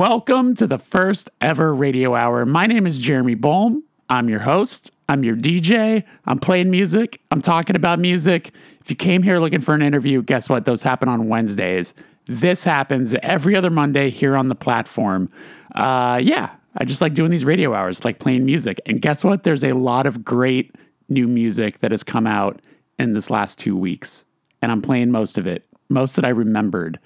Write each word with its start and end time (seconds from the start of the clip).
Welcome 0.00 0.54
to 0.54 0.66
the 0.66 0.78
first 0.78 1.28
ever 1.40 1.74
radio 1.74 2.14
hour. 2.14 2.46
My 2.46 2.66
name 2.66 2.86
is 2.86 3.00
Jeremy 3.00 3.34
Bolm. 3.34 3.84
I'm 4.10 4.28
your 4.28 4.40
host. 4.40 4.90
I'm 5.08 5.22
your 5.22 5.36
DJ. 5.36 6.02
I'm 6.26 6.40
playing 6.40 6.68
music. 6.68 7.20
I'm 7.30 7.40
talking 7.40 7.76
about 7.76 8.00
music. 8.00 8.50
If 8.80 8.90
you 8.90 8.96
came 8.96 9.22
here 9.22 9.38
looking 9.38 9.60
for 9.60 9.72
an 9.72 9.82
interview, 9.82 10.20
guess 10.20 10.48
what? 10.48 10.64
Those 10.64 10.82
happen 10.82 11.08
on 11.08 11.28
Wednesdays. 11.28 11.94
This 12.26 12.64
happens 12.64 13.14
every 13.22 13.54
other 13.54 13.70
Monday 13.70 14.10
here 14.10 14.36
on 14.36 14.48
the 14.48 14.54
platform. 14.56 15.30
Uh, 15.76 16.20
yeah, 16.22 16.50
I 16.76 16.84
just 16.84 17.00
like 17.00 17.14
doing 17.14 17.30
these 17.30 17.44
radio 17.44 17.72
hours, 17.72 18.04
like 18.04 18.18
playing 18.18 18.44
music. 18.44 18.80
And 18.84 19.00
guess 19.00 19.22
what? 19.22 19.44
There's 19.44 19.62
a 19.62 19.74
lot 19.74 20.06
of 20.06 20.24
great 20.24 20.74
new 21.08 21.28
music 21.28 21.78
that 21.78 21.92
has 21.92 22.02
come 22.02 22.26
out 22.26 22.60
in 22.98 23.14
this 23.14 23.30
last 23.30 23.60
two 23.60 23.76
weeks. 23.76 24.24
And 24.60 24.72
I'm 24.72 24.82
playing 24.82 25.12
most 25.12 25.38
of 25.38 25.46
it, 25.46 25.66
most 25.88 26.16
that 26.16 26.26
I 26.26 26.30
remembered. 26.30 26.98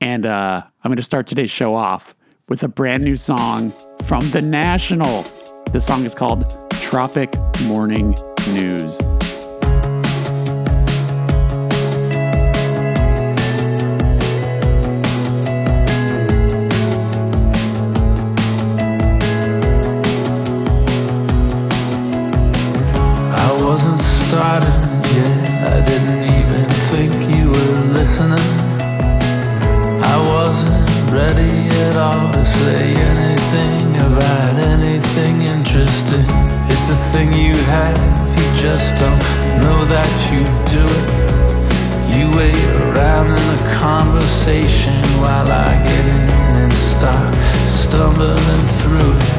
And 0.00 0.24
uh, 0.24 0.62
I'm 0.82 0.88
going 0.88 0.96
to 0.96 1.02
start 1.02 1.26
today's 1.26 1.50
show 1.50 1.74
off 1.74 2.14
with 2.48 2.62
a 2.62 2.68
brand 2.68 3.04
new 3.04 3.16
song 3.16 3.72
from 4.06 4.30
The 4.30 4.40
National. 4.40 5.24
The 5.72 5.80
song 5.80 6.04
is 6.04 6.14
called 6.14 6.56
Tropic 6.70 7.34
Morning 7.62 8.14
News. 8.48 8.98
Conversation 44.46 45.02
while 45.18 45.48
I 45.50 45.74
get 45.82 46.06
in 46.06 46.30
and 46.62 46.72
start 46.72 47.34
stumbling 47.66 48.66
through 48.78 49.12
it. 49.18 49.34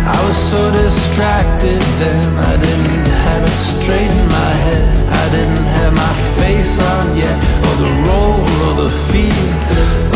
I 0.00 0.16
was 0.26 0.36
so 0.50 0.70
distracted 0.72 1.82
then, 2.00 2.26
I 2.38 2.56
didn't 2.56 3.06
have 3.26 3.42
it 3.44 3.58
straight 3.74 4.10
in 4.10 4.28
my 4.28 4.52
head. 4.66 4.88
I 5.12 5.24
didn't 5.36 5.66
have 5.76 5.92
my 5.92 6.14
face 6.40 6.80
on 6.80 7.16
yet, 7.16 7.36
or 7.66 7.74
the 7.84 7.92
role 8.08 8.48
or 8.64 8.72
the 8.84 8.90
feel 9.08 9.48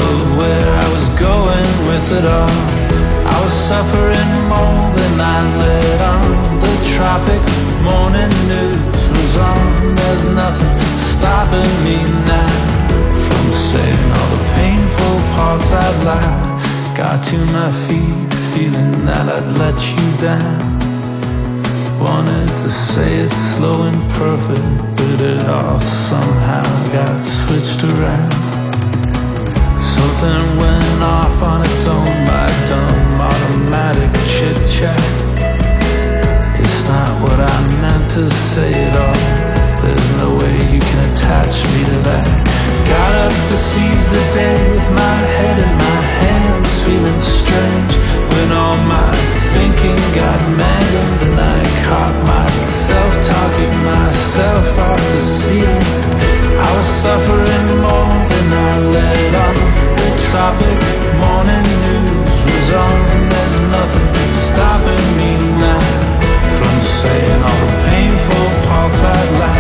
of 0.09 0.19
where 0.39 0.69
I 0.85 0.87
was 0.95 1.07
going 1.21 1.71
with 1.91 2.07
it 2.19 2.25
all. 2.25 2.57
I 3.35 3.37
was 3.45 3.53
suffering 3.53 4.31
more 4.49 4.85
than 5.01 5.15
I 5.21 5.39
let 5.61 6.01
on. 6.15 6.29
The 6.65 6.75
tropic 6.97 7.43
morning 7.85 8.33
news 8.49 9.03
was 9.13 9.33
on. 9.37 9.97
There's 9.97 10.27
nothing 10.43 10.79
stopping 11.13 11.73
me 11.85 11.99
now 12.25 12.40
I'd. 16.11 16.97
Got 16.97 17.23
to 17.31 17.39
my 17.53 17.71
feet, 17.87 18.29
feeling 18.53 19.05
that 19.07 19.27
I'd 19.37 19.51
let 19.63 19.79
you 19.95 20.07
down. 20.29 20.81
Wanted 22.01 22.49
to 22.63 22.71
say 22.71 23.21
it 23.25 23.31
slow 23.31 23.83
and 23.89 24.01
perfect, 24.13 24.71
but 24.97 25.21
it 25.33 25.45
all 25.47 25.81
somehow 25.81 26.65
got 26.93 27.17
switched 27.41 27.83
around. 27.85 28.33
Something 29.97 30.59
went 30.59 31.03
off 31.03 31.43
on 31.43 31.61
its 31.63 31.87
own 31.87 32.17
by 32.27 32.47
dumb 32.71 33.21
automatic 33.31 34.13
chit 34.33 34.59
chat. 34.69 35.01
It's 36.63 36.83
not 36.89 37.23
what 37.23 37.39
I 37.39 37.57
meant 37.83 38.11
to 38.13 38.25
say 38.53 38.73
at 38.73 38.97
all. 38.97 39.30
You 40.71 40.79
can 40.79 41.01
attach 41.11 41.67
me 41.75 41.83
to 41.91 41.99
that. 42.07 42.27
Got 42.87 43.13
up 43.27 43.35
to 43.51 43.57
seize 43.59 44.07
the 44.15 44.25
day 44.31 44.59
with 44.71 44.89
my 44.95 45.19
head 45.35 45.57
in 45.67 45.73
my 45.83 46.01
hands, 46.23 46.71
feeling 46.87 47.19
strange 47.19 47.93
when 48.31 48.49
all 48.55 48.79
my 48.87 49.11
thinking 49.51 49.99
got 50.15 50.39
mangled 50.55 51.21
and 51.27 51.39
I 51.43 51.59
caught 51.91 52.17
myself 52.23 53.13
talking 53.19 53.75
myself 53.83 54.79
off 54.79 55.03
the 55.11 55.19
ceiling. 55.19 55.91
I 56.55 56.71
was 56.79 56.89
suffering 57.03 57.69
more 57.83 58.15
than 58.31 58.47
I 58.55 58.73
let 58.95 59.33
on. 59.47 59.57
The 59.99 60.09
tropic 60.31 60.81
morning 61.19 61.67
news 61.83 62.37
was 62.47 62.69
on. 62.79 62.99
There's 63.27 63.59
nothing 63.75 64.09
stopping 64.47 65.07
me 65.19 65.33
now 65.59 65.83
from 66.59 66.75
saying 67.03 67.43
all 67.43 67.59
the 67.67 67.79
painful 67.91 68.47
parts 68.71 69.03
I'd 69.03 69.31
like. 69.43 69.60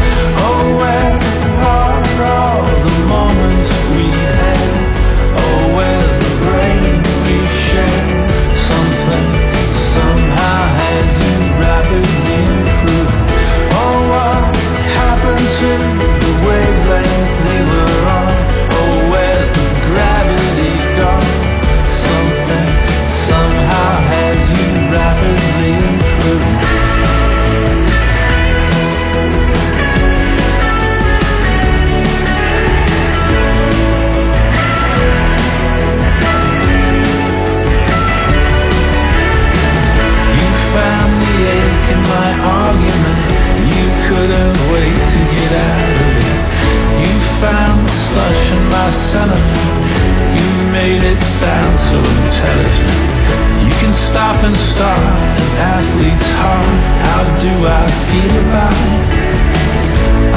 Start 54.80 54.98
an 55.44 55.52
athlete's 55.76 56.30
heart. 56.41 56.78
How 57.04 57.20
do 57.44 57.52
I 57.80 57.84
feel 58.08 58.34
about 58.46 58.78
it? 58.88 59.04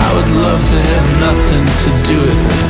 I 0.06 0.10
would 0.16 0.32
love 0.46 0.62
to 0.74 0.80
have 0.92 1.08
nothing 1.28 1.66
to 1.84 1.90
do 2.10 2.18
with 2.28 2.44
it. 2.60 2.70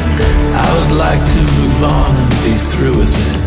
I 0.66 0.70
would 0.76 0.94
like 1.06 1.24
to 1.34 1.40
move 1.58 1.80
on 1.98 2.12
and 2.22 2.32
be 2.46 2.54
through 2.70 2.98
with 3.02 3.16
it. 3.28 3.40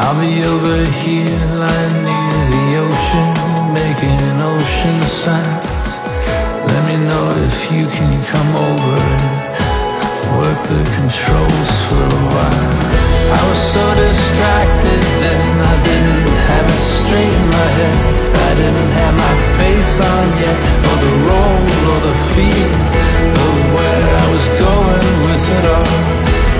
I'll 0.00 0.20
be 0.20 0.34
over 0.44 0.76
here 1.00 1.40
lying 1.62 2.03
ocean. 5.26 5.44
Let 6.68 6.82
me 6.88 6.96
know 7.08 7.32
if 7.48 7.72
you 7.72 7.86
can 7.88 8.12
come 8.24 8.50
over 8.56 8.96
and 8.96 10.36
work 10.36 10.58
the 10.68 10.82
controls 10.96 11.70
for 11.88 12.04
a 12.04 12.24
while. 12.32 12.68
I 13.32 13.42
was 13.48 13.60
so 13.72 13.84
distracted 13.94 15.02
then, 15.22 15.46
I 15.60 15.76
didn't 15.84 16.28
have 16.50 16.66
it 16.68 16.82
straight 17.00 17.32
in 17.40 17.46
my 17.48 17.68
head. 17.78 17.98
I 18.36 18.50
didn't 18.54 18.92
have 19.00 19.14
my 19.16 19.34
face 19.56 19.94
on 20.00 20.26
yet, 20.44 20.58
or 20.88 20.96
the 21.06 21.14
role 21.28 21.64
or 21.90 21.98
the 22.08 22.16
feel 22.32 22.74
of 23.44 23.56
where 23.74 24.06
I 24.22 24.26
was 24.34 24.46
going 24.60 25.10
with 25.26 25.44
it 25.58 25.64
all. 25.74 25.94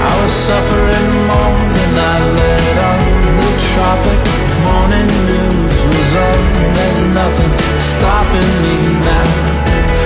I 0.08 0.12
was 0.22 0.32
suffering 0.49 1.10
more 1.31 1.56
than 1.76 1.93
I 2.12 2.17
let 2.38 2.76
on. 2.90 3.00
The 3.40 3.50
tropic 3.72 4.20
morning 4.67 5.10
news 5.28 5.81
was 5.93 6.17
on 6.17 6.53
there's 6.74 7.02
nothing 7.20 7.52
stopping 7.92 8.50
me 8.64 8.76
now 9.08 9.28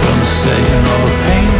From 0.01 0.19
saying 0.41 0.85
all 0.93 1.07
the 1.07 1.17
pain 1.27 1.58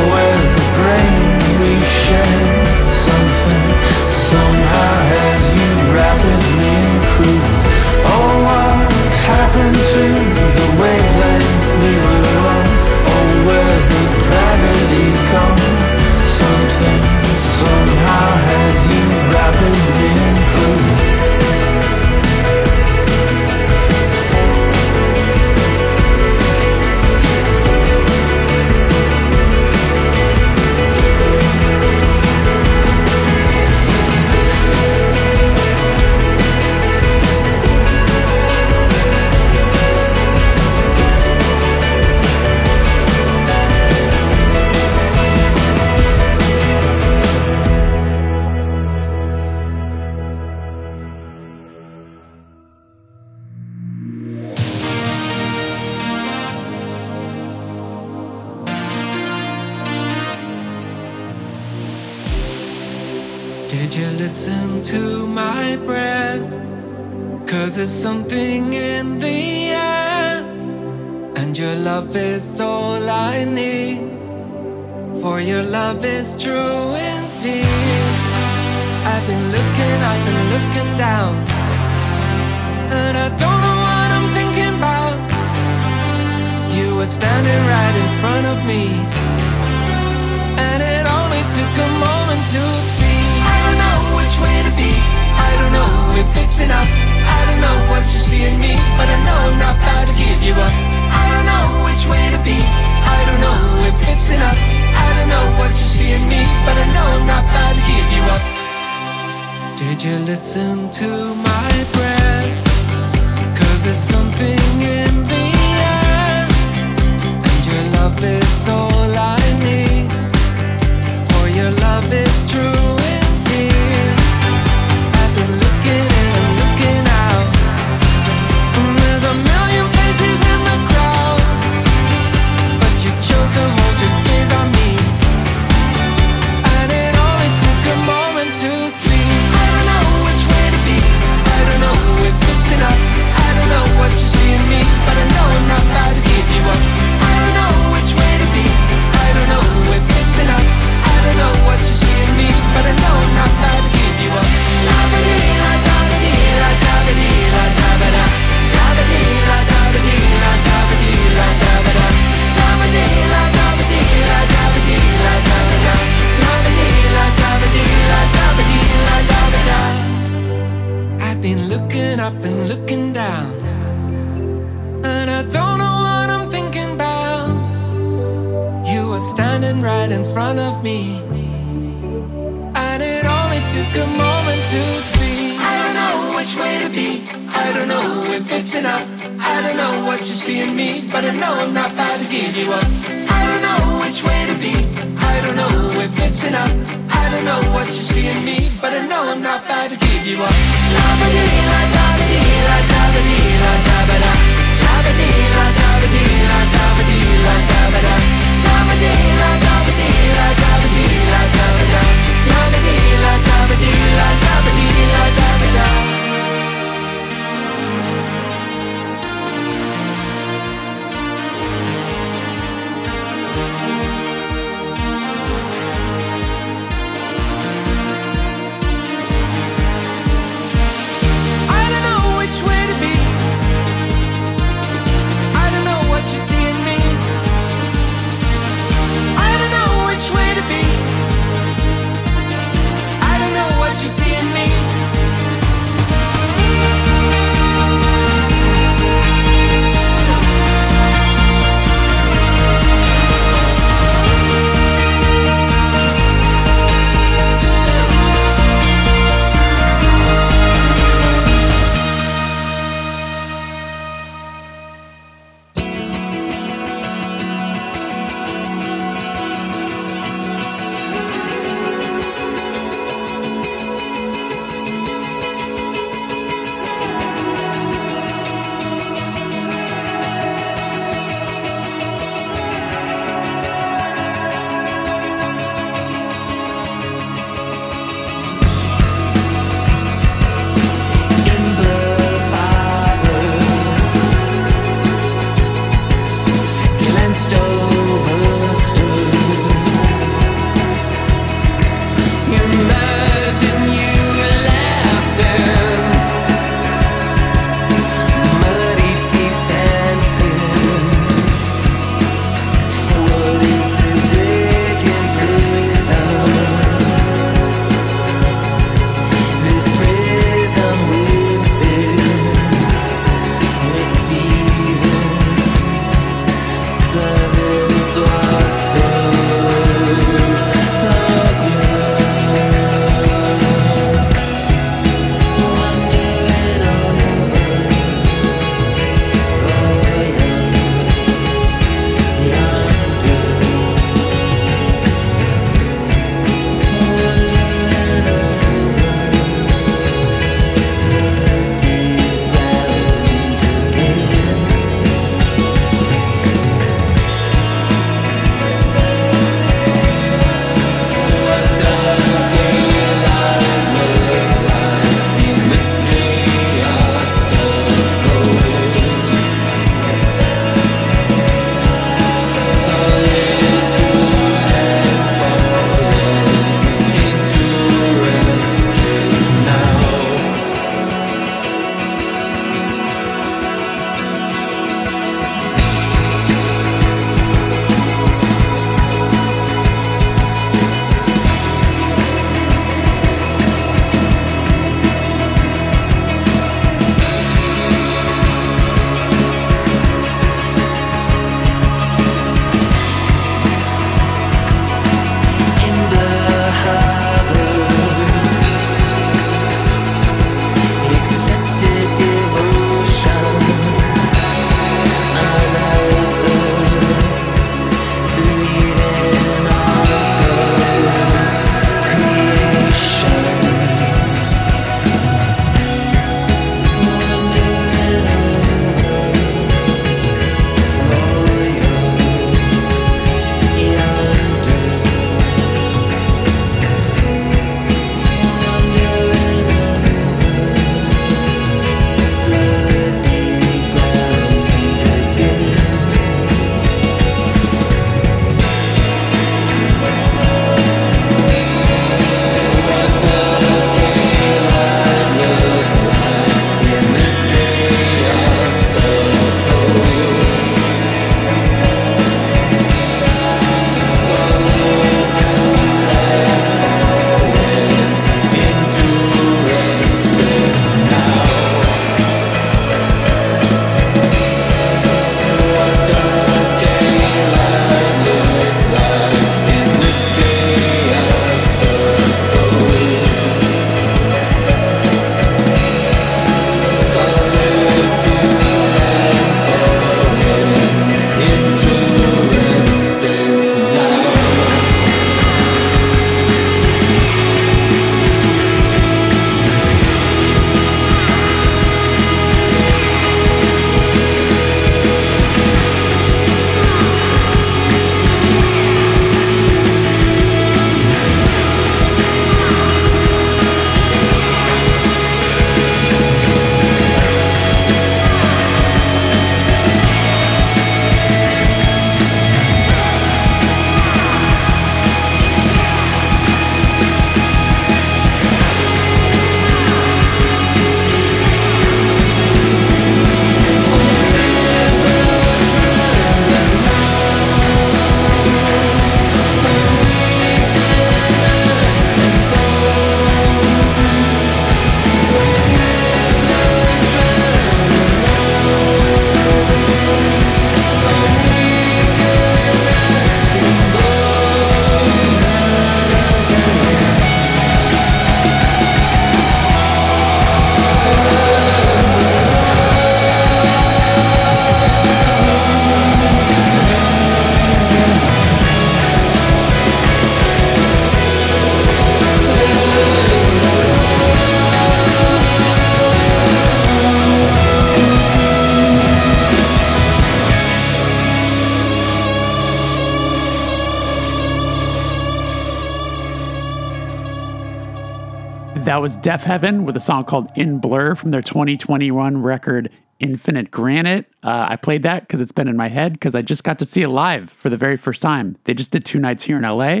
was 589.06 589.16
Deafheaven 589.18 589.84
with 589.84 589.96
a 589.96 590.00
song 590.00 590.24
called 590.24 590.50
In 590.56 590.80
Blur 590.80 591.14
from 591.14 591.30
their 591.30 591.40
2021 591.40 592.42
record 592.42 592.90
Infinite 593.20 593.70
Granite. 593.70 594.26
Uh, 594.42 594.66
I 594.68 594.74
played 594.74 595.04
that 595.04 595.20
because 595.20 595.40
it's 595.40 595.52
been 595.52 595.68
in 595.68 595.76
my 595.76 595.86
head 595.86 596.14
because 596.14 596.34
I 596.34 596.42
just 596.42 596.64
got 596.64 596.80
to 596.80 596.84
see 596.84 597.02
it 597.02 597.08
live 597.08 597.48
for 597.48 597.70
the 597.70 597.76
very 597.76 597.96
first 597.96 598.20
time. 598.20 598.56
They 598.64 598.74
just 598.74 598.90
did 598.90 599.04
two 599.04 599.20
nights 599.20 599.44
here 599.44 599.58
in 599.58 599.62
LA 599.62 600.00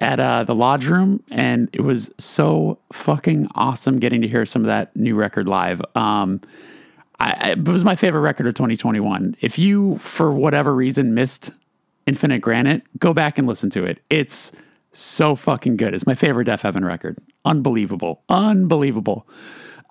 at 0.00 0.20
uh, 0.20 0.44
the 0.44 0.54
Lodge 0.54 0.86
Room, 0.86 1.20
and 1.32 1.68
it 1.72 1.80
was 1.80 2.12
so 2.18 2.78
fucking 2.92 3.48
awesome 3.56 3.98
getting 3.98 4.22
to 4.22 4.28
hear 4.28 4.46
some 4.46 4.62
of 4.62 4.66
that 4.66 4.94
new 4.94 5.16
record 5.16 5.48
live. 5.48 5.82
Um, 5.96 6.40
I, 7.18 7.56
it 7.58 7.64
was 7.66 7.84
my 7.84 7.96
favorite 7.96 8.20
record 8.20 8.46
of 8.46 8.54
2021. 8.54 9.34
If 9.40 9.58
you, 9.58 9.98
for 9.98 10.30
whatever 10.30 10.76
reason, 10.76 11.12
missed 11.12 11.50
Infinite 12.06 12.38
Granite, 12.38 12.82
go 13.00 13.12
back 13.12 13.36
and 13.36 13.48
listen 13.48 13.68
to 13.70 13.82
it. 13.82 14.00
It's 14.10 14.52
so 14.92 15.34
fucking 15.34 15.76
good. 15.76 15.94
It's 15.94 16.06
my 16.06 16.14
favorite 16.14 16.48
Deafheaven 16.48 16.84
record. 16.84 17.18
Unbelievable. 17.44 18.22
Unbelievable. 18.28 19.28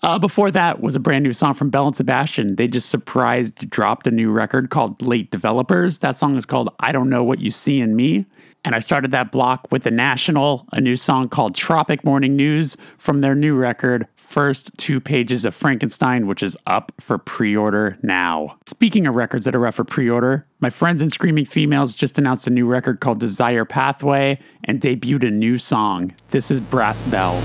Uh, 0.04 0.20
before 0.20 0.52
that 0.52 0.80
was 0.80 0.96
a 0.96 1.00
brand 1.00 1.24
new 1.24 1.34
song 1.34 1.54
from 1.56 1.70
Belle 1.70 1.88
and 1.88 1.96
Sebastian. 1.96 2.56
They 2.56 2.68
just 2.68 2.90
surprised 2.90 3.70
dropped 3.70 4.06
a 4.06 4.12
new 4.12 4.32
record 4.32 4.70
called 4.70 5.02
Late 5.02 5.32
Developers. 5.32 6.00
That 6.00 6.18
song 6.18 6.38
is 6.38 6.46
called 6.46 6.70
I 6.80 6.92
Don't 6.92 7.10
Know 7.10 7.24
What 7.24 7.40
You 7.40 7.50
See 7.50 7.80
in 7.80 7.96
Me. 7.96 8.26
And 8.64 8.76
I 8.76 8.80
started 8.80 9.12
that 9.12 9.32
block 9.32 9.68
with 9.72 9.84
The 9.84 9.92
National, 9.92 10.68
a 10.72 10.82
new 10.82 10.98
song 10.98 11.30
called 11.30 11.56
Tropic 11.56 12.04
Morning 12.04 12.36
News 12.36 12.78
from 12.98 13.22
their 13.22 13.34
new 13.34 13.56
record, 13.56 14.08
First 14.28 14.72
Two 14.78 15.00
Pages 15.00 15.46
of 15.46 15.56
Frankenstein, 15.56 16.28
which 16.28 16.44
is 16.44 16.58
up 16.68 16.92
for 17.00 17.18
pre 17.18 17.56
order 17.56 17.98
now. 18.04 18.58
Speaking 18.66 19.08
of 19.08 19.16
records 19.16 19.46
that 19.46 19.56
are 19.56 19.66
up 19.66 19.76
for 19.76 19.86
pre 19.86 20.10
order, 20.10 20.46
my 20.60 20.70
friends 20.70 21.02
in 21.02 21.10
Screaming 21.10 21.46
Females 21.46 21.96
just 21.96 22.18
announced 22.18 22.46
a 22.46 22.50
new 22.50 22.68
record 22.68 23.00
called 23.00 23.22
Desire 23.22 23.64
Pathway 23.64 24.38
and 24.66 24.82
debuted 24.82 25.26
a 25.26 25.32
new 25.32 25.58
song. 25.58 26.14
This 26.32 26.52
is 26.52 26.60
Brass 26.60 27.04
Bell. 27.04 27.42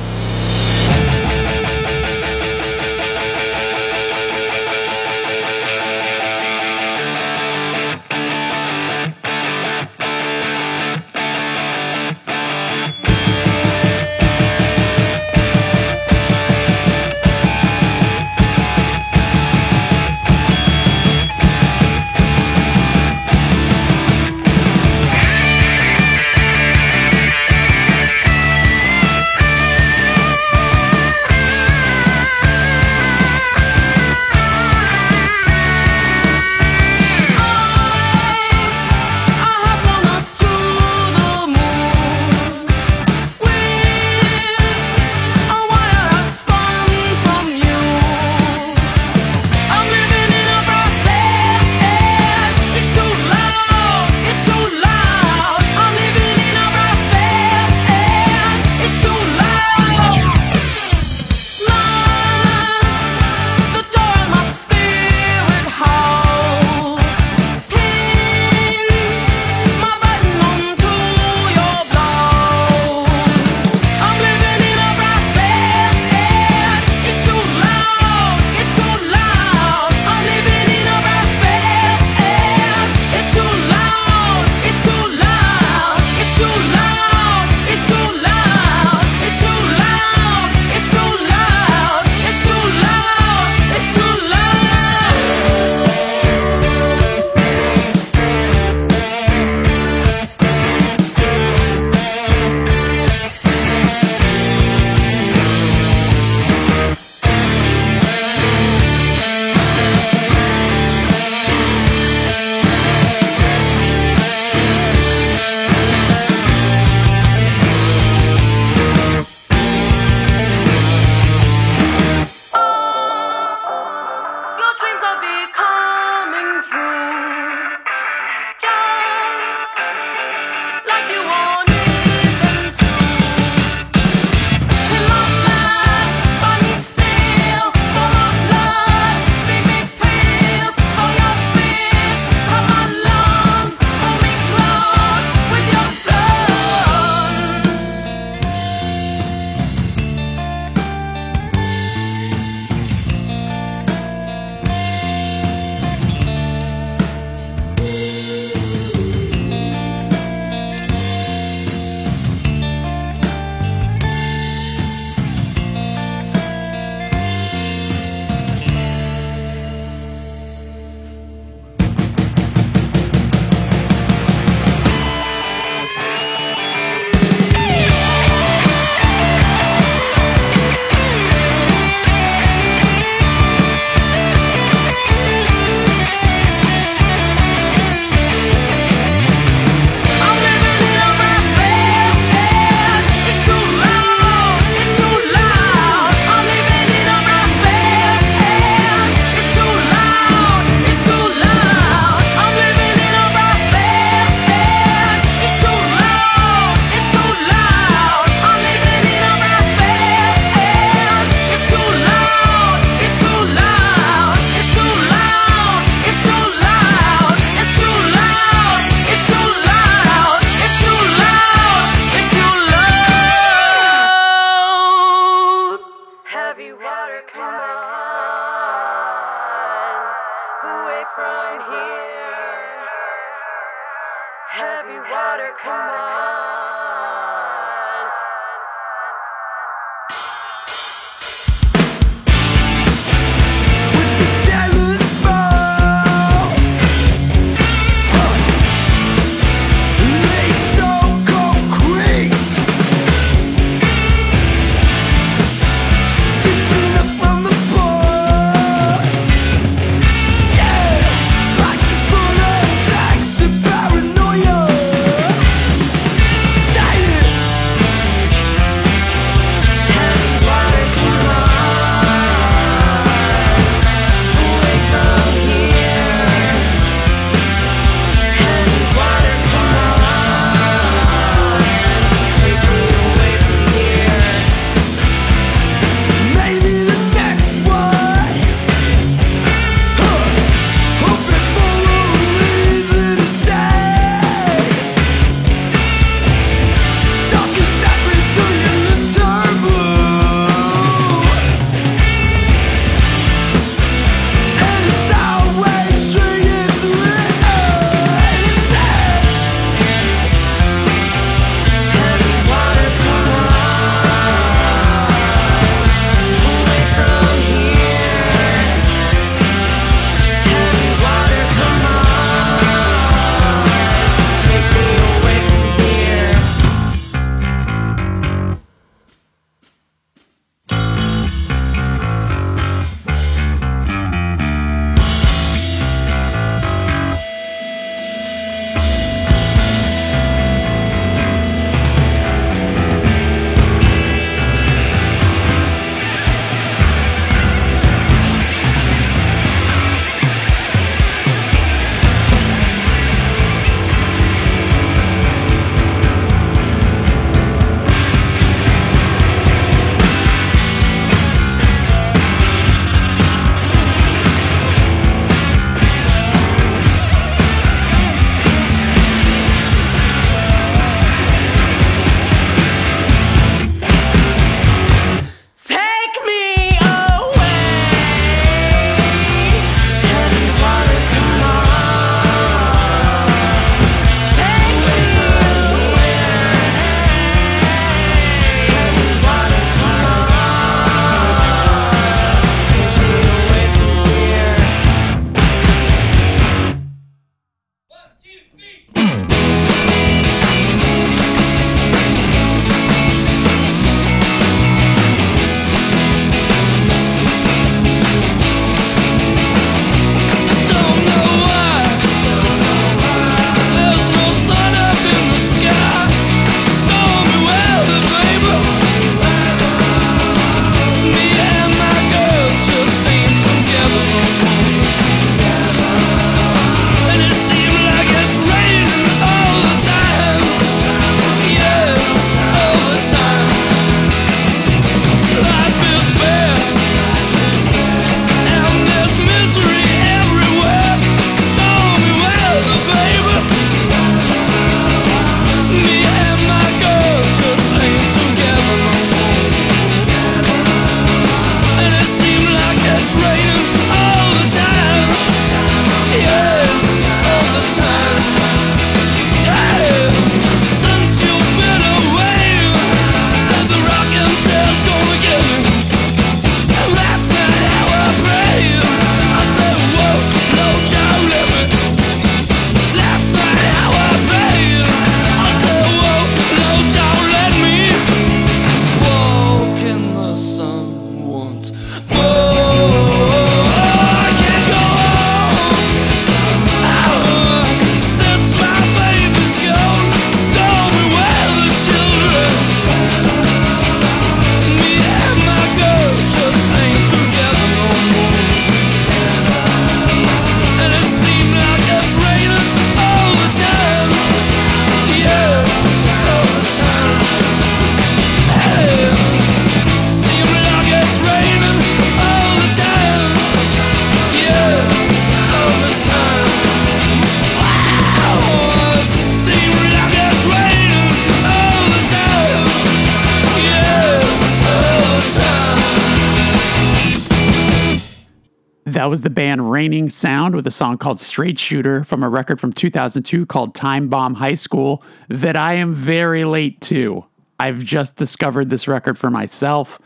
That 529.03 529.11
was 529.11 529.23
the 529.23 529.31
band 529.31 529.69
Reigning 529.69 530.11
Sound 530.11 530.55
with 530.55 530.65
a 530.65 530.71
song 530.71 530.97
called 530.97 531.19
Straight 531.19 531.59
Shooter 531.59 532.05
from 532.05 532.23
a 532.23 532.29
record 532.29 532.61
from 532.61 532.73
2002 532.73 533.47
called 533.47 533.75
Time 533.75 534.07
Bomb 534.07 534.35
High 534.35 534.55
School 534.55 535.03
that 535.27 535.57
I 535.57 535.73
am 535.73 535.93
very 535.93 536.45
late 536.45 536.81
to. 536.83 537.25
I've 537.59 537.83
just 537.83 538.15
discovered 538.15 538.71
this 538.71 538.87
record 538.87 539.19
for 539.19 539.29
myself 539.29 539.99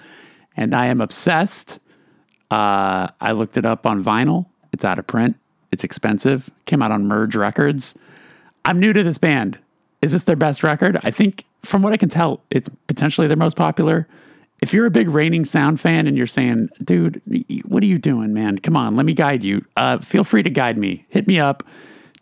and 0.56 0.74
I 0.74 0.86
am 0.86 1.02
obsessed. 1.02 1.78
Uh, 2.50 3.08
I 3.20 3.32
looked 3.32 3.58
it 3.58 3.66
up 3.66 3.84
on 3.84 4.02
vinyl. 4.02 4.46
It's 4.72 4.82
out 4.82 4.98
of 4.98 5.06
print. 5.06 5.36
It's 5.72 5.84
expensive. 5.84 6.48
Came 6.64 6.80
out 6.80 6.90
on 6.90 7.06
Merge 7.06 7.36
Records. 7.36 7.94
I'm 8.64 8.80
new 8.80 8.94
to 8.94 9.02
this 9.02 9.18
band. 9.18 9.58
Is 10.00 10.12
this 10.12 10.22
their 10.22 10.36
best 10.36 10.62
record? 10.62 10.98
I 11.02 11.10
think, 11.10 11.44
from 11.64 11.82
what 11.82 11.92
I 11.92 11.98
can 11.98 12.08
tell, 12.08 12.40
it's 12.50 12.70
potentially 12.86 13.26
their 13.26 13.36
most 13.36 13.58
popular. 13.58 14.08
If 14.62 14.72
you're 14.72 14.86
a 14.86 14.90
big 14.90 15.08
Reigning 15.08 15.44
Sound 15.44 15.80
fan 15.80 16.06
and 16.06 16.16
you're 16.16 16.26
saying, 16.26 16.70
dude, 16.82 17.20
what 17.66 17.82
are 17.82 17.86
you 17.86 17.98
doing, 17.98 18.32
man? 18.32 18.58
Come 18.58 18.76
on, 18.76 18.96
let 18.96 19.06
me 19.06 19.12
guide 19.12 19.44
you. 19.44 19.64
Uh, 19.76 19.98
feel 19.98 20.24
free 20.24 20.42
to 20.42 20.50
guide 20.50 20.78
me. 20.78 21.04
Hit 21.08 21.26
me 21.26 21.38
up. 21.38 21.62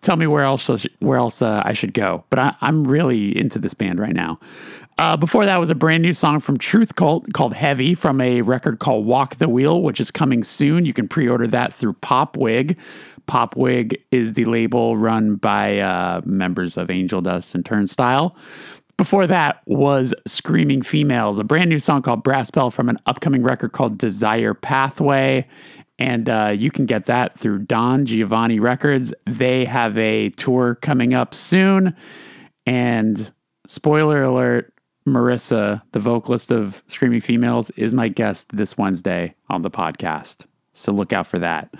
Tell 0.01 0.17
me 0.17 0.27
where 0.27 0.45
else 0.45 0.69
where 0.99 1.17
else 1.17 1.41
uh, 1.41 1.63
I 1.65 1.73
should 1.73 1.95
go. 1.95 2.25
But 2.29 2.39
I, 2.39 2.55
I'm 2.61 2.87
really 2.87 3.39
into 3.39 3.59
this 3.59 3.73
band 3.73 3.99
right 3.99 4.13
now. 4.13 4.39
Uh, 4.99 5.17
before 5.17 5.45
that 5.45 5.59
was 5.59 5.71
a 5.71 5.75
brand 5.75 6.03
new 6.03 6.13
song 6.13 6.39
from 6.41 6.57
Truth 6.57 6.95
Cult 6.95 7.33
called 7.33 7.55
Heavy 7.55 7.95
from 7.95 8.21
a 8.21 8.43
record 8.43 8.79
called 8.79 9.07
Walk 9.07 9.37
the 9.37 9.49
Wheel, 9.49 9.83
which 9.83 10.01
is 10.01 10.11
coming 10.11 10.45
soon. 10.45 10.85
You 10.85 10.93
can 10.93 11.09
pre 11.09 11.27
order 11.29 11.47
that 11.47 11.73
through 11.73 11.95
Popwig. 11.95 12.77
Popwig 13.27 13.97
is 14.11 14.35
the 14.35 14.45
label 14.45 14.97
run 14.97 15.37
by 15.37 15.79
uh, 15.79 16.21
members 16.25 16.77
of 16.77 16.91
Angel 16.91 17.21
Dust 17.23 17.55
and 17.55 17.65
Turnstile. 17.65 18.37
Before 18.97 19.27
that 19.27 19.61
was 19.67 20.15
Screaming 20.27 20.83
Females, 20.83 21.39
a 21.39 21.45
brand 21.45 21.69
new 21.69 21.81
song 21.81 22.03
called 22.03 22.23
Brass 22.23 22.51
Bell 22.51 22.71
from 22.71 22.89
an 22.89 22.99
upcoming 23.07 23.43
record 23.43 23.73
called 23.73 23.99
Desire 23.99 24.55
Pathway. 24.55 25.47
And 25.99 26.29
uh, 26.29 26.53
you 26.57 26.71
can 26.71 26.87
get 26.87 27.07
that 27.07 27.39
through 27.39 27.61
Don 27.61 28.05
Giovanni 28.05 28.61
Records. 28.61 29.13
They 29.27 29.65
have 29.65 29.97
a 29.99 30.31
tour 30.31 30.77
coming 30.77 31.15
up 31.15 31.35
soon. 31.35 31.95
And 32.67 33.33
spoiler 33.69 34.23
alert, 34.23 34.73
Marissa, 35.07 35.83
the 35.93 36.01
vocalist 36.01 36.51
of 36.51 36.83
Screaming 36.87 37.21
Females, 37.21 37.71
is 37.71 37.95
my 37.95 38.09
guest 38.09 38.57
this 38.57 38.79
Wednesday 38.79 39.35
on 39.51 39.63
the 39.63 39.71
podcast. 39.71 40.47
So 40.73 40.93
look 40.93 41.13
out 41.13 41.27
for 41.27 41.39
that. 41.39 41.75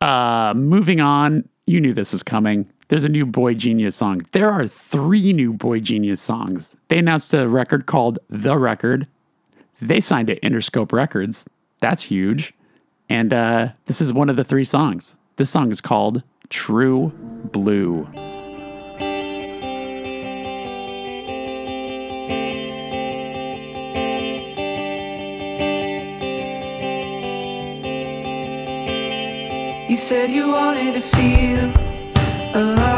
Uh, 0.00 0.52
moving 0.56 1.00
on, 1.00 1.48
you 1.66 1.80
knew 1.80 1.94
this 1.94 2.12
was 2.12 2.22
coming. 2.22 2.70
There's 2.88 3.04
a 3.04 3.08
new 3.08 3.26
Boygenius 3.26 3.94
song. 3.94 4.24
There 4.30 4.50
are 4.50 4.66
three 4.66 5.32
new 5.32 5.52
Boygenius 5.52 6.18
songs. 6.18 6.76
They 6.86 6.98
announced 6.98 7.34
a 7.34 7.48
record 7.48 7.86
called 7.86 8.20
The 8.30 8.56
Record. 8.56 9.08
They 9.82 10.00
signed 10.00 10.28
to 10.28 10.38
Interscope 10.38 10.92
Records. 10.92 11.46
That's 11.80 12.04
huge. 12.04 12.54
And 13.08 13.34
uh, 13.34 13.70
this 13.86 14.00
is 14.00 14.12
one 14.12 14.30
of 14.30 14.36
the 14.36 14.44
three 14.44 14.64
songs. 14.64 15.16
This 15.34 15.50
song 15.50 15.72
is 15.72 15.80
called 15.80 16.22
True 16.48 17.12
Blue. 17.50 18.06
You 29.88 29.96
said 29.96 30.30
you 30.30 30.48
wanted 30.48 30.94
to 30.94 31.00
feel 31.00 31.85
alive, 32.56 32.95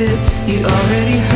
You 0.00 0.64
already 0.64 1.18
have. 1.18 1.29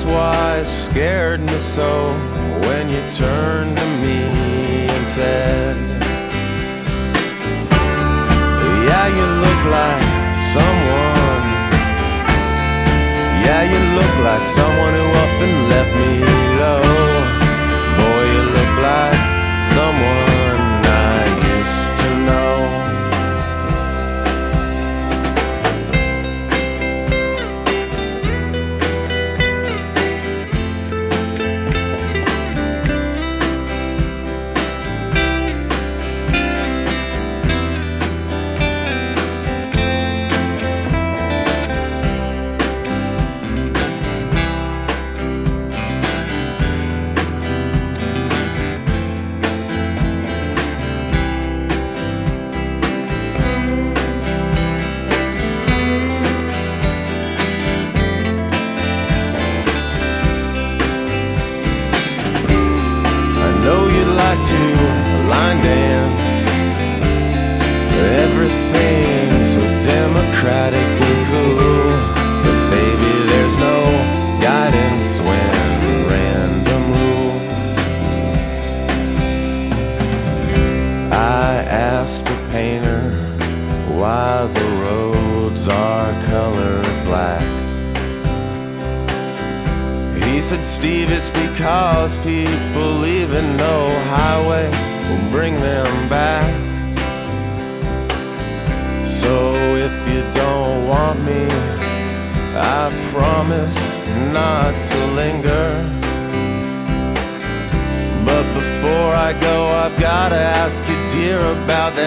That's 0.00 0.10
why 0.10 0.56
it 0.56 0.66
scared 0.66 1.40
me 1.40 1.58
so 1.58 2.06
when 2.64 2.88
you 2.88 3.02
turned 3.12 3.76
to 3.76 3.86
me 4.00 4.22
and 4.88 5.06
said, 5.06 5.76
Yeah, 8.88 9.08
you 9.08 9.26
look 9.44 9.62
like 9.66 10.02
someone. 10.54 11.44
Yeah, 13.44 13.62
you 13.72 13.80
look 13.94 14.14
like 14.24 14.44
someone 14.44 14.94
who 14.94 15.06
up 15.22 15.42
and 15.44 15.68
left 15.68 15.94
me 15.96 16.49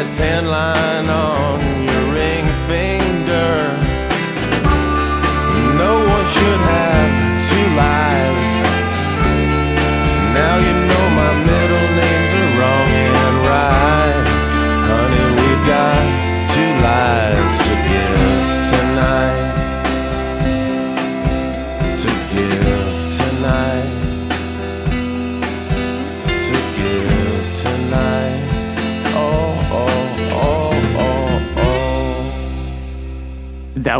tan 0.09 0.45
line 0.47 1.22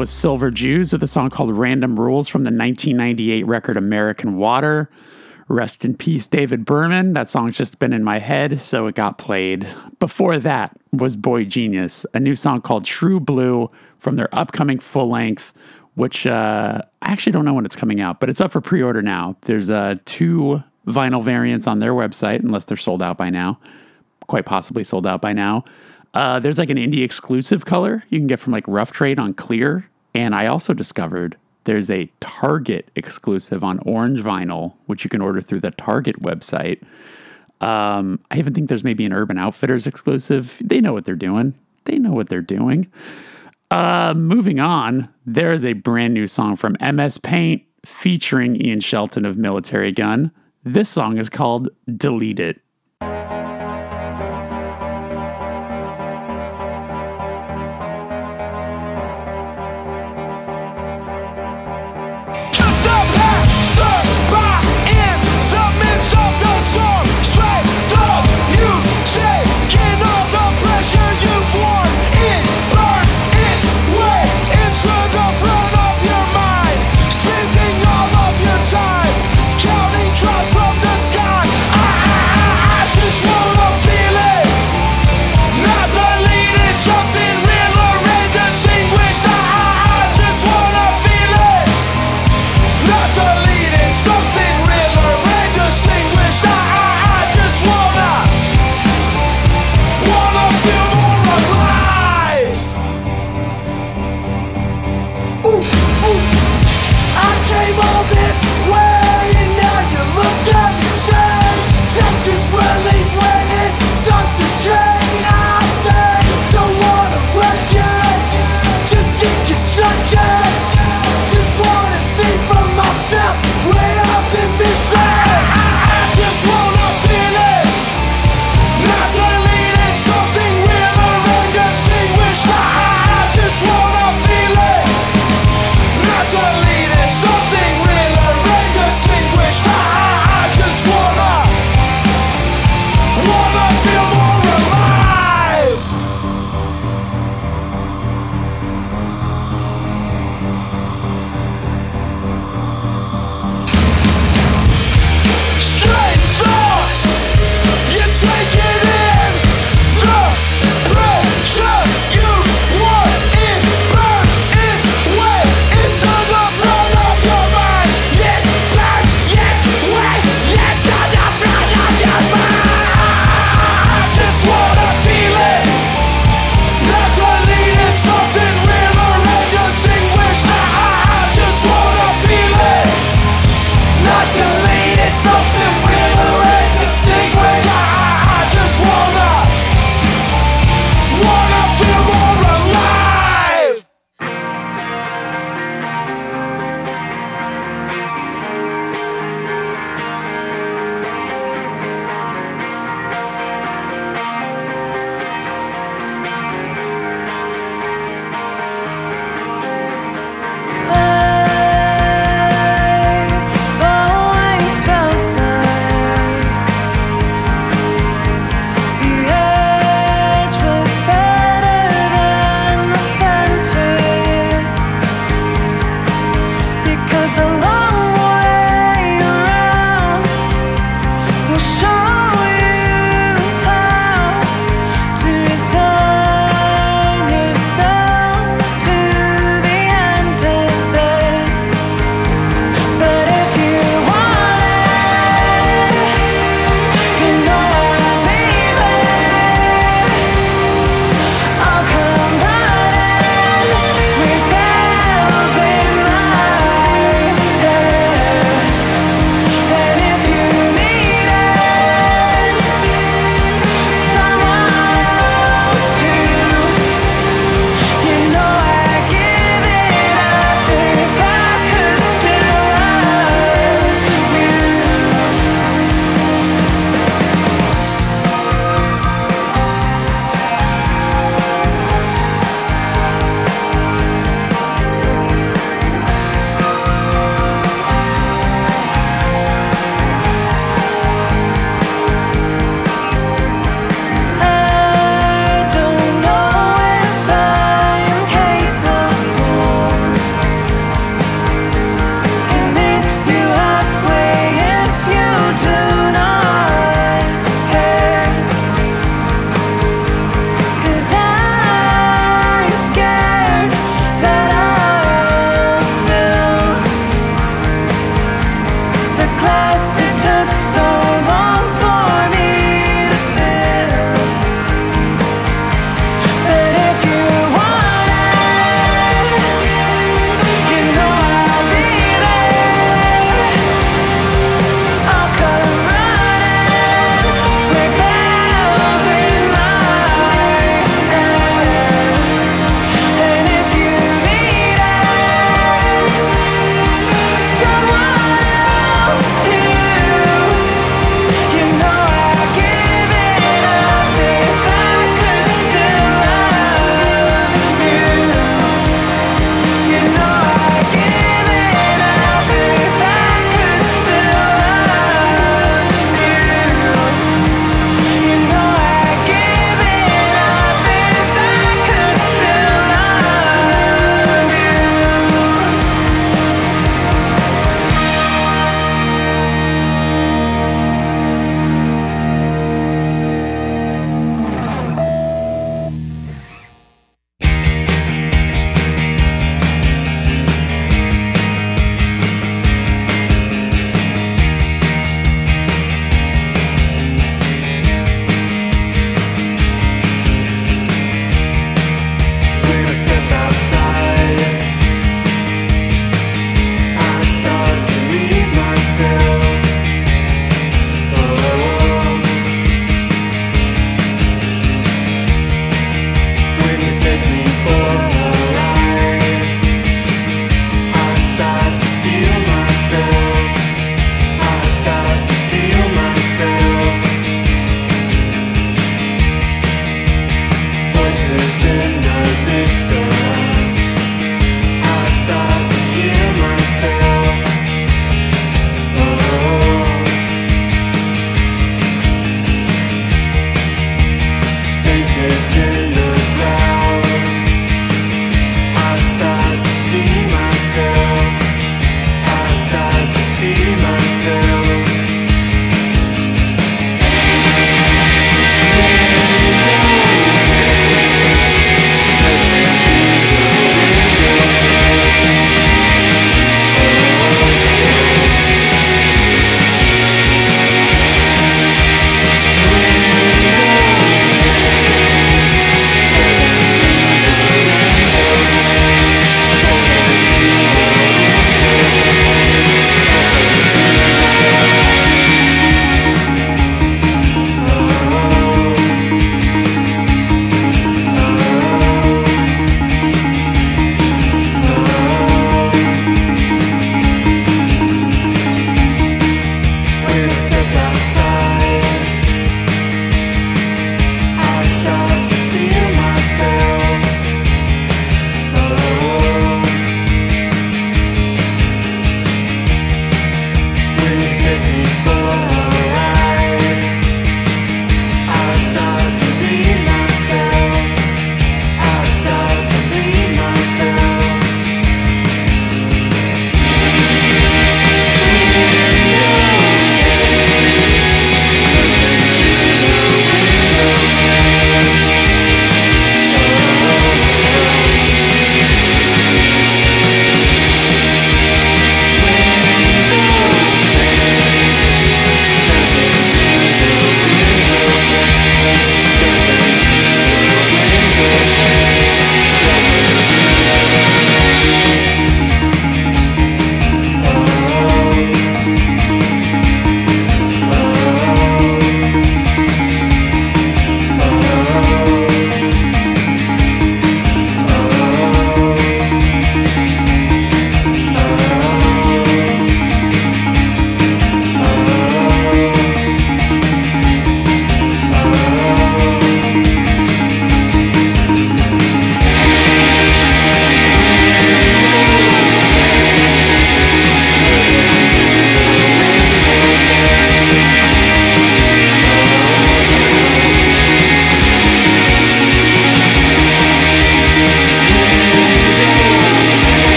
was 0.00 0.08
Silver 0.08 0.50
Jews 0.50 0.94
with 0.94 1.02
a 1.02 1.06
song 1.06 1.28
called 1.28 1.52
Random 1.52 2.00
Rules 2.00 2.26
from 2.26 2.44
the 2.44 2.46
1998 2.46 3.46
record 3.46 3.76
American 3.76 4.38
Water. 4.38 4.88
Rest 5.48 5.84
in 5.84 5.94
peace, 5.94 6.26
David 6.26 6.64
Berman. 6.64 7.12
That 7.12 7.28
song's 7.28 7.54
just 7.54 7.78
been 7.78 7.92
in 7.92 8.02
my 8.02 8.18
head, 8.18 8.62
so 8.62 8.86
it 8.86 8.94
got 8.94 9.18
played. 9.18 9.66
Before 9.98 10.38
that 10.38 10.74
was 10.94 11.18
Boygenius, 11.18 12.06
a 12.14 12.18
new 12.18 12.34
song 12.34 12.62
called 12.62 12.86
True 12.86 13.20
Blue 13.20 13.70
from 13.98 14.16
their 14.16 14.34
upcoming 14.34 14.78
full 14.78 15.10
length, 15.10 15.52
which 15.96 16.26
uh, 16.26 16.80
I 17.02 17.12
actually 17.12 17.32
don't 17.32 17.44
know 17.44 17.52
when 17.52 17.66
it's 17.66 17.76
coming 17.76 18.00
out, 18.00 18.20
but 18.20 18.30
it's 18.30 18.40
up 18.40 18.52
for 18.52 18.62
pre 18.62 18.82
order 18.82 19.02
now. 19.02 19.36
There's 19.42 19.68
uh, 19.68 19.96
two 20.06 20.62
vinyl 20.86 21.22
variants 21.22 21.66
on 21.66 21.80
their 21.80 21.92
website, 21.92 22.40
unless 22.40 22.64
they're 22.64 22.78
sold 22.78 23.02
out 23.02 23.18
by 23.18 23.28
now, 23.28 23.58
quite 24.28 24.46
possibly 24.46 24.82
sold 24.82 25.06
out 25.06 25.20
by 25.20 25.34
now. 25.34 25.62
Uh, 26.14 26.40
there's 26.40 26.58
like 26.58 26.70
an 26.70 26.78
indie 26.78 27.04
exclusive 27.04 27.66
color 27.66 28.02
you 28.08 28.18
can 28.18 28.26
get 28.26 28.40
from 28.40 28.52
like 28.52 28.64
Rough 28.66 28.92
Trade 28.92 29.18
on 29.18 29.34
Clear. 29.34 29.89
And 30.14 30.34
I 30.34 30.46
also 30.46 30.74
discovered 30.74 31.36
there's 31.64 31.90
a 31.90 32.10
Target 32.20 32.90
exclusive 32.96 33.62
on 33.62 33.78
orange 33.80 34.20
vinyl, 34.20 34.74
which 34.86 35.04
you 35.04 35.10
can 35.10 35.20
order 35.20 35.40
through 35.40 35.60
the 35.60 35.70
Target 35.72 36.20
website. 36.22 36.82
Um, 37.60 38.18
I 38.30 38.38
even 38.38 38.54
think 38.54 38.68
there's 38.68 38.84
maybe 38.84 39.04
an 39.04 39.12
Urban 39.12 39.38
Outfitters 39.38 39.86
exclusive. 39.86 40.56
They 40.64 40.80
know 40.80 40.92
what 40.92 41.04
they're 41.04 41.14
doing. 41.14 41.54
They 41.84 41.98
know 41.98 42.12
what 42.12 42.28
they're 42.28 42.40
doing. 42.40 42.90
Uh, 43.70 44.14
moving 44.16 44.58
on, 44.58 45.08
there 45.26 45.52
is 45.52 45.64
a 45.64 45.74
brand 45.74 46.14
new 46.14 46.26
song 46.26 46.56
from 46.56 46.76
MSPAINT 46.76 47.64
featuring 47.84 48.56
Ian 48.56 48.80
Shelton 48.80 49.24
of 49.24 49.36
Militarie 49.36 49.94
Gun. 49.94 50.32
This 50.64 50.88
song 50.88 51.18
is 51.18 51.28
called 51.28 51.68
Delete 51.96 52.40
It. 52.40 52.60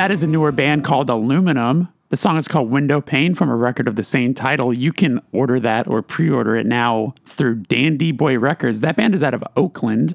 That 0.00 0.10
is 0.10 0.22
a 0.22 0.26
newer 0.26 0.50
band 0.50 0.82
called 0.82 1.10
Aluminum. 1.10 1.86
The 2.08 2.16
song 2.16 2.38
is 2.38 2.48
called 2.48 2.70
Window 2.70 3.02
Pane 3.02 3.34
from 3.34 3.50
a 3.50 3.54
record 3.54 3.86
of 3.86 3.96
the 3.96 4.02
same 4.02 4.32
title. 4.32 4.72
You 4.72 4.94
can 4.94 5.20
order 5.32 5.60
that 5.60 5.86
or 5.86 6.00
pre 6.00 6.30
order 6.30 6.56
it 6.56 6.64
now 6.64 7.14
through 7.26 7.56
Dandy 7.56 8.10
Boy 8.10 8.38
Records. 8.38 8.80
That 8.80 8.96
band 8.96 9.14
is 9.14 9.22
out 9.22 9.34
of 9.34 9.44
Oakland. 9.56 10.14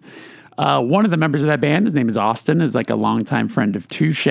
Uh, 0.58 0.82
one 0.82 1.06
of 1.06 1.12
the 1.12 1.18
members 1.18 1.42
of 1.44 1.48
that 1.50 1.62
band, 1.62 1.86
his 1.86 1.94
name 1.94 2.10
is 2.10 2.18
Austin, 2.18 2.62
is 2.62 2.74
like 2.74 2.90
a 2.90 2.96
longtime 2.96 3.48
friend 3.48 3.76
of 3.76 3.88
Touche. 3.88 4.28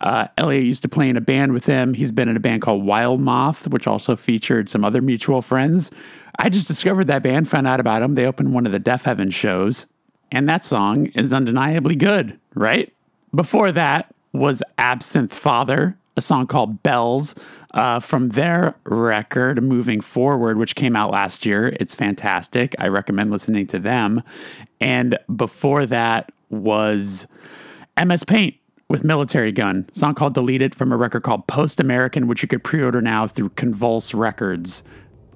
Uh, 0.00 0.28
Elliot 0.38 0.64
used 0.64 0.80
to 0.84 0.88
play 0.88 1.10
in 1.10 1.18
a 1.18 1.20
band 1.20 1.52
with 1.52 1.66
him. 1.66 1.92
He's 1.92 2.10
been 2.10 2.30
in 2.30 2.36
a 2.38 2.40
band 2.40 2.62
called 2.62 2.86
Wild 2.86 3.20
Moth, 3.20 3.68
which 3.68 3.86
also 3.86 4.16
featured 4.16 4.70
some 4.70 4.86
other 4.86 5.02
mutual 5.02 5.42
friends. 5.42 5.90
I 6.38 6.48
just 6.48 6.66
discovered 6.66 7.08
that 7.08 7.22
band, 7.22 7.50
found 7.50 7.66
out 7.66 7.78
about 7.78 8.00
them. 8.00 8.14
They 8.14 8.24
opened 8.24 8.54
one 8.54 8.64
of 8.64 8.72
the 8.72 8.80
Deafheaven 8.80 9.34
shows, 9.34 9.84
and 10.32 10.48
that 10.48 10.64
song 10.64 11.08
is 11.08 11.30
undeniably 11.34 11.94
good, 11.94 12.40
right? 12.54 12.90
Before 13.34 13.70
that 13.72 14.14
was 14.32 14.62
Absinthe 14.78 15.32
Father, 15.32 15.96
a 16.16 16.20
song 16.20 16.46
called 16.46 16.82
Bells 16.82 17.34
uh, 17.74 18.00
from 18.00 18.30
their 18.30 18.74
record 18.84 19.62
Moving 19.62 20.00
Forward, 20.00 20.58
which 20.58 20.74
came 20.74 20.96
out 20.96 21.10
last 21.10 21.46
year. 21.46 21.76
It's 21.80 21.94
fantastic. 21.94 22.74
I 22.78 22.88
recommend 22.88 23.30
listening 23.30 23.66
to 23.68 23.78
them. 23.78 24.22
And 24.80 25.18
before 25.34 25.86
that 25.86 26.32
was 26.50 27.26
MSPAINT 27.96 28.58
with 28.88 29.02
Militarie 29.02 29.54
Gun, 29.54 29.88
song 29.92 30.14
called 30.14 30.34
Deleted 30.34 30.74
from 30.74 30.92
a 30.92 30.96
record 30.96 31.22
called 31.22 31.46
Post 31.46 31.78
American, 31.78 32.26
which 32.26 32.42
you 32.42 32.48
could 32.48 32.64
pre 32.64 32.82
order 32.82 33.02
now 33.02 33.26
through 33.26 33.50
Convulse 33.50 34.14
Records. 34.14 34.82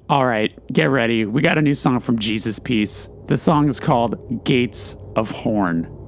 All 0.09 0.26
right, 0.26 0.53
get 0.72 0.90
ready. 0.90 1.24
We 1.24 1.43
got 1.43 1.59
a 1.59 1.62
new 1.62 1.74
song 1.74 2.01
from 2.01 2.18
Jesus 2.18 2.59
Piece. 2.59 3.09
The 3.28 3.36
song 3.36 3.68
is 3.68 3.78
called 3.78 4.45
Gates 4.45 4.97
of 5.16 5.30
Horn. 5.30 6.01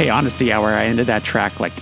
Okay, 0.00 0.08
Honesty 0.08 0.50
Hour. 0.50 0.70
I 0.70 0.86
ended 0.86 1.08
that 1.08 1.24
track 1.24 1.60
like 1.60 1.74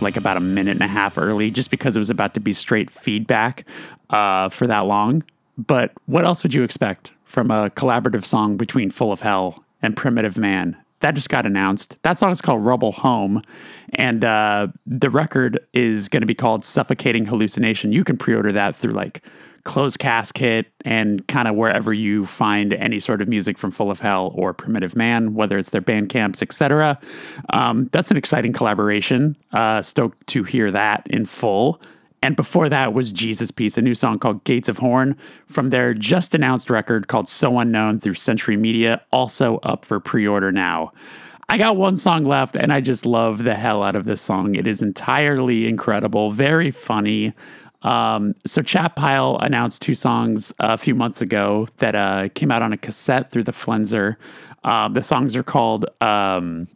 like 0.00 0.16
about 0.16 0.36
a 0.36 0.40
minute 0.40 0.72
and 0.72 0.82
a 0.82 0.88
half 0.88 1.16
early 1.16 1.48
just 1.48 1.70
because 1.70 1.94
it 1.94 2.00
was 2.00 2.10
about 2.10 2.34
to 2.34 2.40
be 2.40 2.52
straight 2.52 2.90
feedback 2.90 3.64
uh, 4.10 4.48
for 4.48 4.66
that 4.66 4.80
long. 4.80 5.22
But 5.56 5.92
what 6.06 6.24
else 6.24 6.42
would 6.42 6.52
you 6.52 6.64
expect 6.64 7.12
from 7.22 7.52
a 7.52 7.70
collaborative 7.70 8.24
song 8.24 8.56
between 8.56 8.90
Full 8.90 9.12
of 9.12 9.20
Hell 9.20 9.64
and 9.80 9.96
Primitive 9.96 10.36
Man? 10.36 10.76
That 11.02 11.14
just 11.14 11.28
got 11.28 11.46
announced. 11.46 11.98
That 12.02 12.18
song 12.18 12.32
is 12.32 12.40
called 12.40 12.64
Rubble 12.64 12.90
Home, 12.90 13.40
and 13.90 14.24
uh, 14.24 14.66
the 14.84 15.08
record 15.08 15.64
is 15.72 16.08
going 16.08 16.22
to 16.22 16.26
be 16.26 16.34
called 16.34 16.64
Suffocating 16.64 17.26
Hallucination. 17.26 17.92
You 17.92 18.02
can 18.02 18.16
pre 18.16 18.34
order 18.34 18.50
that 18.50 18.74
through 18.74 18.94
like 18.94 19.22
Closed 19.64 19.98
Casket 19.98 20.66
and 20.84 21.26
kind 21.28 21.46
of 21.46 21.54
wherever 21.54 21.92
you 21.92 22.26
find 22.26 22.72
any 22.72 22.98
sort 22.98 23.22
of 23.22 23.28
music 23.28 23.58
from 23.58 23.70
Full 23.70 23.90
of 23.90 24.00
Hell 24.00 24.32
or 24.34 24.52
Primitive 24.52 24.96
Man, 24.96 25.34
whether 25.34 25.58
it's 25.58 25.70
their 25.70 25.80
band 25.80 26.08
camps, 26.08 26.42
etc. 26.42 26.98
Um, 27.52 27.88
that's 27.92 28.10
an 28.10 28.16
exciting 28.16 28.52
collaboration. 28.52 29.36
Uh, 29.52 29.82
stoked 29.82 30.26
to 30.28 30.42
hear 30.44 30.70
that 30.70 31.06
in 31.08 31.26
full. 31.26 31.80
And 32.22 32.36
before 32.36 32.68
that 32.68 32.94
was 32.94 33.12
Jesus 33.12 33.50
Piece, 33.50 33.76
a 33.76 33.82
new 33.82 33.96
song 33.96 34.18
called 34.18 34.44
Gates 34.44 34.68
of 34.68 34.78
Horn 34.78 35.16
from 35.46 35.70
their 35.70 35.92
just 35.92 36.34
announced 36.34 36.70
record 36.70 37.08
called 37.08 37.28
So 37.28 37.58
Unknown 37.58 37.98
through 37.98 38.14
Century 38.14 38.56
Media, 38.56 39.04
also 39.10 39.58
up 39.58 39.84
for 39.84 39.98
pre 39.98 40.26
order 40.26 40.52
now. 40.52 40.92
I 41.48 41.58
got 41.58 41.76
one 41.76 41.96
song 41.96 42.24
left, 42.24 42.56
and 42.56 42.72
I 42.72 42.80
just 42.80 43.04
love 43.04 43.42
the 43.42 43.54
hell 43.54 43.82
out 43.82 43.96
of 43.96 44.04
this 44.04 44.22
song. 44.22 44.54
It 44.54 44.66
is 44.66 44.80
entirely 44.80 45.66
incredible, 45.68 46.30
very 46.30 46.70
funny. 46.70 47.34
Um, 47.82 48.34
so 48.46 48.62
Chat 48.62 48.96
Pile 48.96 49.38
announced 49.40 49.82
two 49.82 49.94
songs 49.94 50.52
a 50.60 50.78
few 50.78 50.94
months 50.94 51.20
ago 51.20 51.68
that 51.78 51.94
uh, 51.94 52.28
came 52.34 52.50
out 52.50 52.62
on 52.62 52.72
a 52.72 52.76
cassette 52.76 53.30
through 53.30 53.44
the 53.44 53.52
Flenser. 53.52 54.16
Um, 54.64 54.92
the 54.92 55.02
songs 55.02 55.34
are 55.34 55.42
called. 55.42 55.86
Um, 56.00 56.68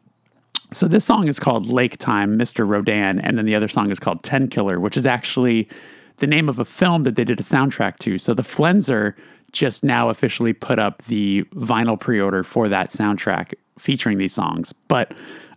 so 0.73 0.89
this 0.89 1.05
song 1.05 1.29
is 1.29 1.39
called 1.39 1.67
Lake 1.67 1.97
Time, 1.97 2.37
Mr. 2.37 2.67
Rodan, 2.67 3.21
and 3.21 3.39
then 3.39 3.47
the 3.47 3.55
other 3.55 3.69
song 3.69 3.91
is 3.91 4.01
called 4.01 4.23
Tenkiller, 4.23 4.81
which 4.81 4.97
is 4.97 5.07
actually 5.07 5.69
the 6.17 6.27
name 6.27 6.49
of 6.49 6.59
a 6.59 6.65
film 6.65 7.05
that 7.05 7.15
they 7.15 7.25
did 7.25 7.39
a 7.39 7.45
soundtrack 7.45 7.99
to. 7.99 8.19
So 8.19 8.35
the 8.35 8.43
Flenser 8.43 9.15
just 9.53 9.85
now 9.85 10.09
officially 10.09 10.53
put 10.53 10.79
up 10.79 11.03
the 11.05 11.45
vinyl 11.55 11.99
pre-order 11.99 12.43
for 12.43 12.69
that 12.69 12.89
soundtrack 12.89 13.55
featuring 13.79 14.19
these 14.19 14.35
songs. 14.35 14.73
But 14.89 15.15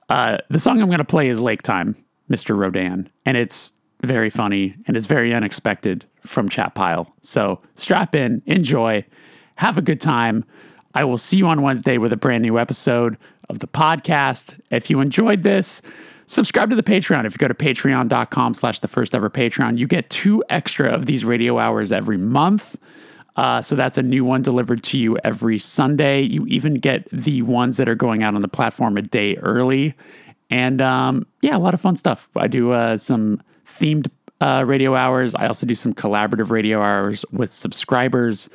uh, 0.10 0.38
the 0.50 0.60
song 0.60 0.82
I'm 0.82 0.88
going 0.88 1.00
to 1.00 1.04
play 1.04 1.30
is 1.30 1.42
Lake 1.42 1.64
Time, 1.64 1.96
Mr. 2.30 2.56
Rodan, 2.56 3.10
and 3.26 3.36
it's 3.36 3.74
very 4.02 4.30
funny 4.30 4.76
and 4.88 4.96
it's 4.96 5.06
very 5.06 5.34
unexpected 5.34 6.06
from 6.26 6.50
Chat 6.50 6.76
Pile. 6.76 7.14
So 7.22 7.62
strap 7.76 8.16
in, 8.16 8.42
enjoy, 8.46 9.06
have 9.56 9.78
a 9.78 9.82
good 9.82 10.02
time. 10.02 10.46
I 10.96 11.04
will 11.04 11.18
see 11.18 11.38
you 11.38 11.48
on 11.48 11.62
Wednesday 11.62 11.98
with 11.98 12.14
a 12.14 12.18
brand 12.18 12.42
new 12.42 12.58
episode 12.58 13.18
of 13.50 13.60
the 13.60 13.68
podcast. 13.68 14.60
If 14.72 14.90
you 14.90 15.02
enjoyed 15.02 15.44
this, 15.44 15.82
subscribe 16.28 16.70
to 16.70 16.76
the 16.76 16.84
Patreon. 16.84 17.26
If 17.26 17.34
you 17.34 17.38
go 17.38 17.48
to 17.48 17.54
patreon.com 17.54 18.54
slash 18.54 18.80
the 18.80 18.88
first 18.88 19.14
ever 19.14 19.30
Patreon, 19.30 19.78
you 19.78 19.88
get 19.88 20.10
two 20.10 20.44
extra 20.50 20.90
of 20.90 21.06
these 21.06 21.26
radio 21.26 21.60
hours 21.60 21.92
every 21.92 22.18
month. 22.18 22.78
Uh, 23.36 23.62
so 23.62 23.76
that's 23.76 23.98
a 23.98 24.04
new 24.04 24.26
one 24.26 24.42
delivered 24.42 24.84
to 24.84 24.98
you 24.98 25.18
every 25.24 25.60
Sunday. 25.60 26.22
You 26.22 26.46
even 26.48 26.76
get 26.76 27.08
the 27.12 27.42
ones 27.44 27.78
that 27.78 27.88
are 27.88 27.96
going 27.96 28.24
out 28.24 28.36
on 28.36 28.42
the 28.42 28.48
platform 28.48 28.98
a 28.98 29.02
day 29.02 29.36
early. 29.38 29.94
And 30.50 30.82
um, 30.82 31.28
yeah, 31.42 31.56
a 31.56 31.60
lot 31.60 31.74
of 31.74 31.82
fun 31.82 31.96
stuff. 31.96 32.28
I 32.36 32.48
do 32.48 32.72
uh, 32.72 32.98
some 32.98 33.42
themed 33.80 34.10
uh, 34.42 34.64
radio 34.66 34.96
hours. 34.96 35.36
I 35.36 35.48
also 35.48 35.66
do 35.66 35.76
some 35.76 35.94
collaborative 35.94 36.50
radio 36.50 36.82
hours 36.82 37.26
with 37.32 37.52
subscribers. 37.52 38.50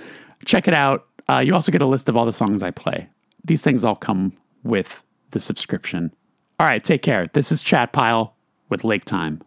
Check 0.44 0.68
it 0.68 0.74
out. 0.74 1.06
Uh, 1.28 1.38
you 1.38 1.54
also 1.54 1.72
get 1.72 1.82
a 1.82 1.86
list 1.86 2.08
of 2.08 2.16
all 2.16 2.26
the 2.26 2.32
songs 2.32 2.62
I 2.62 2.70
play. 2.70 3.08
These 3.44 3.62
things 3.62 3.84
all 3.84 3.96
come 3.96 4.32
with 4.62 5.02
the 5.30 5.40
subscription. 5.40 6.14
All 6.60 6.66
right, 6.66 6.82
take 6.82 7.02
care. 7.02 7.26
This 7.32 7.50
is 7.50 7.62
Chat 7.62 7.92
Pile 7.92 8.34
with 8.68 8.84
Lake 8.84 9.04
Time. 9.04 9.42